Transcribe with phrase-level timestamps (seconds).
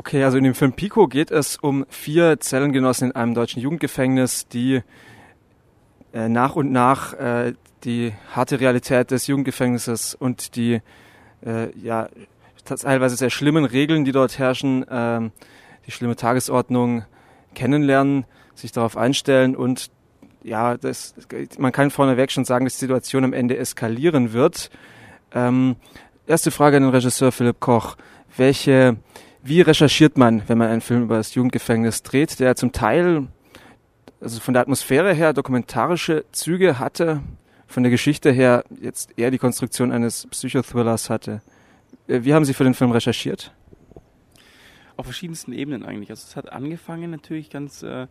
[0.00, 4.48] Okay, also in dem Film Pico geht es um vier Zellengenossen in einem deutschen Jugendgefängnis,
[4.48, 4.80] die
[6.14, 7.52] äh, nach und nach äh,
[7.84, 10.80] die harte Realität des Jugendgefängnisses und die
[11.44, 12.08] äh, ja
[12.64, 15.28] teilweise sehr schlimmen Regeln, die dort herrschen, äh,
[15.86, 17.04] die schlimme Tagesordnung
[17.54, 18.24] kennenlernen,
[18.54, 19.90] sich darauf einstellen und
[20.42, 21.14] ja, das,
[21.58, 24.70] man kann vorneweg schon sagen, dass die Situation am Ende eskalieren wird.
[25.34, 25.76] Ähm,
[26.26, 27.98] erste Frage an den Regisseur Philipp Koch.
[28.34, 28.96] Welche,
[29.42, 33.28] wie recherchiert man, wenn man einen Film über das Jugendgefängnis dreht, der zum Teil,
[34.20, 37.22] also von der Atmosphäre her dokumentarische Züge hatte,
[37.66, 41.40] von der Geschichte her jetzt eher die Konstruktion eines Psychothrillers hatte?
[42.08, 43.52] Äh, wie haben Sie für den Film recherchiert?
[45.00, 46.10] auf verschiedensten Ebenen eigentlich.
[46.10, 48.06] Also es hat angefangen natürlich ganz äh,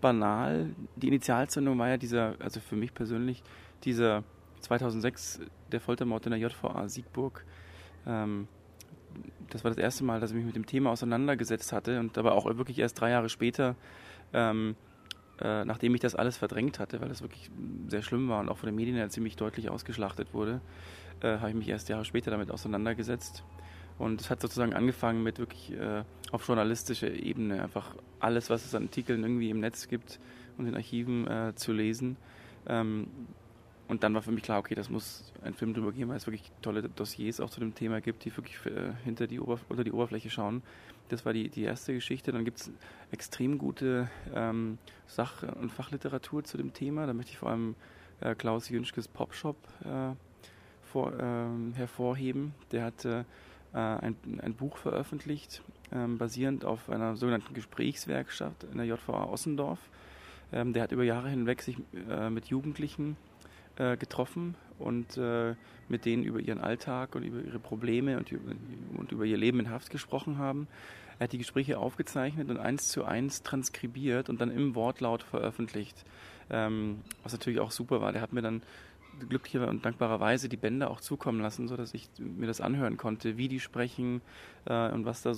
[0.00, 0.70] banal.
[0.94, 3.42] Die Initialzündung war ja dieser, also für mich persönlich,
[3.84, 4.22] dieser
[4.60, 5.40] 2006
[5.72, 7.44] der Foltermord in der JVA Siegburg.
[8.06, 8.46] Ähm,
[9.54, 12.34] das war das erste Mal, dass ich mich mit dem Thema auseinandergesetzt hatte und aber
[12.34, 13.76] auch wirklich erst drei Jahre später,
[14.32, 14.74] ähm,
[15.40, 17.52] äh, nachdem ich das alles verdrängt hatte, weil das wirklich
[17.86, 20.60] sehr schlimm war und auch von den Medien ja ziemlich deutlich ausgeschlachtet wurde,
[21.20, 23.44] äh, habe ich mich erst Jahre später damit auseinandergesetzt.
[23.96, 26.02] Und es hat sozusagen angefangen mit wirklich äh,
[26.32, 30.18] auf journalistischer Ebene einfach alles, was es an Artikeln irgendwie im Netz gibt
[30.58, 32.16] und in Archiven äh, zu lesen.
[32.66, 33.06] Ähm,
[33.94, 36.26] und dann war für mich klar, okay, das muss ein Film drüber geben, weil es
[36.26, 39.84] wirklich tolle Dossiers auch zu dem Thema gibt, die wirklich äh, hinter die Oberf unter
[39.84, 40.62] die Oberfläche schauen.
[41.10, 42.32] Das war die, die erste Geschichte.
[42.32, 42.72] Dann gibt es
[43.12, 47.06] extrem gute ähm, Sach- und Fachliteratur zu dem Thema.
[47.06, 47.76] Da möchte ich vor allem
[48.20, 50.16] äh, Klaus Jünschkes Popshop äh,
[50.82, 52.52] vor, ähm, hervorheben.
[52.72, 53.24] Der hat äh, äh,
[53.74, 59.78] ein, ein, Buch veröffentlicht, ähm, basierend auf einer sogenannten Gesprächswerkstatt in der JVA Ossendorf.
[60.52, 61.76] Ähm, der hat über Jahre hinweg sich
[62.10, 63.16] äh, mit Jugendlichen
[63.76, 65.54] äh, getroffen und äh,
[65.88, 68.32] mit denen über ihren Alltag und über ihre Probleme und,
[68.96, 70.66] und, über ihr Leben in Haft gesprochen haben.
[71.18, 76.04] Er hat die Gespräche aufgezeichnet und eins zu eins transkribiert und dann im Wortlaut veröffentlicht.
[76.50, 78.12] Ähm, was natürlich auch super war.
[78.12, 78.62] Der hat mir dann
[79.28, 83.48] glücklicher und dankbarerweise die Bände auch zukommen lassen, sodass ich mir das anhören konnte, wie
[83.48, 84.20] die sprechen
[84.66, 85.32] äh, und was da